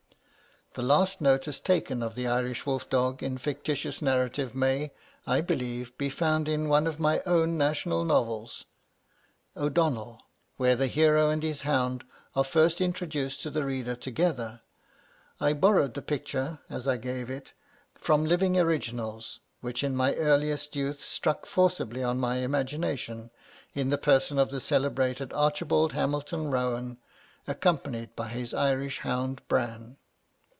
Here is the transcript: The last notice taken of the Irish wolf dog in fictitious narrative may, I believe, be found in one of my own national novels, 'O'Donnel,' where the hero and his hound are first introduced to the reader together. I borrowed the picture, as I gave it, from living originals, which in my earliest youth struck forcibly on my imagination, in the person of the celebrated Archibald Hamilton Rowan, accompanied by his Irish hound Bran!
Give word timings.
The 0.73 0.81
last 0.81 1.19
notice 1.19 1.59
taken 1.59 2.01
of 2.01 2.15
the 2.15 2.27
Irish 2.27 2.65
wolf 2.65 2.87
dog 2.87 3.21
in 3.21 3.37
fictitious 3.37 4.01
narrative 4.01 4.55
may, 4.55 4.93
I 5.27 5.41
believe, 5.41 5.97
be 5.97 6.09
found 6.09 6.47
in 6.47 6.69
one 6.69 6.87
of 6.87 6.97
my 6.97 7.21
own 7.25 7.57
national 7.57 8.05
novels, 8.05 8.63
'O'Donnel,' 9.57 10.21
where 10.55 10.77
the 10.77 10.87
hero 10.87 11.29
and 11.29 11.43
his 11.43 11.63
hound 11.63 12.05
are 12.37 12.45
first 12.45 12.79
introduced 12.79 13.41
to 13.41 13.49
the 13.49 13.65
reader 13.65 13.97
together. 13.97 14.61
I 15.41 15.51
borrowed 15.51 15.93
the 15.93 16.01
picture, 16.01 16.59
as 16.69 16.87
I 16.87 16.95
gave 16.95 17.29
it, 17.29 17.51
from 17.95 18.23
living 18.23 18.57
originals, 18.57 19.41
which 19.59 19.83
in 19.83 19.93
my 19.93 20.15
earliest 20.15 20.73
youth 20.77 21.01
struck 21.01 21.45
forcibly 21.45 22.01
on 22.01 22.17
my 22.17 22.37
imagination, 22.37 23.29
in 23.73 23.89
the 23.89 23.97
person 23.97 24.39
of 24.39 24.51
the 24.51 24.61
celebrated 24.61 25.33
Archibald 25.33 25.91
Hamilton 25.91 26.49
Rowan, 26.49 26.97
accompanied 27.45 28.15
by 28.15 28.29
his 28.29 28.53
Irish 28.53 28.99
hound 28.99 29.41
Bran! 29.49 29.97